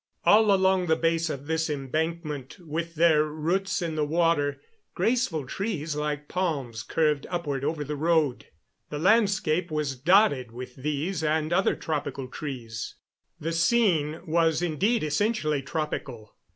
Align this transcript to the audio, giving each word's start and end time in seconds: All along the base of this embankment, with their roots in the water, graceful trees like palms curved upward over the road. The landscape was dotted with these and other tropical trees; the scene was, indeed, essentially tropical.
All 0.25 0.51
along 0.51 0.87
the 0.87 0.95
base 0.95 1.29
of 1.29 1.45
this 1.45 1.69
embankment, 1.69 2.57
with 2.59 2.95
their 2.95 3.23
roots 3.23 3.83
in 3.83 3.93
the 3.93 4.03
water, 4.03 4.59
graceful 4.95 5.45
trees 5.45 5.95
like 5.95 6.27
palms 6.27 6.81
curved 6.81 7.27
upward 7.29 7.63
over 7.63 7.83
the 7.83 7.95
road. 7.95 8.47
The 8.89 8.97
landscape 8.97 9.69
was 9.69 9.95
dotted 9.95 10.49
with 10.49 10.75
these 10.75 11.23
and 11.23 11.53
other 11.53 11.75
tropical 11.75 12.27
trees; 12.27 12.95
the 13.39 13.51
scene 13.51 14.25
was, 14.25 14.63
indeed, 14.63 15.03
essentially 15.03 15.61
tropical. 15.61 16.35